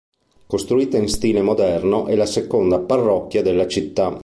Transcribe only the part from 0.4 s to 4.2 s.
Costruita in stile moderno è la seconda Parrocchia della Città.